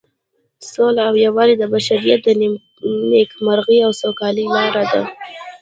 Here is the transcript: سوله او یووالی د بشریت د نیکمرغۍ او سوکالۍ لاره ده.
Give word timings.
سوله 0.71 1.01
او 1.09 1.15
یووالی 1.25 1.55
د 1.57 1.63
بشریت 1.73 2.19
د 2.25 2.29
نیکمرغۍ 3.11 3.79
او 3.85 3.91
سوکالۍ 4.01 4.45
لاره 4.55 4.83
ده. 4.91 5.01